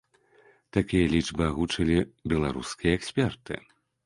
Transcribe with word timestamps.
Такія 0.77 1.11
лічбы 1.13 1.43
агучылі 1.51 1.97
беларускія 2.35 2.97
эксперты. 3.03 3.61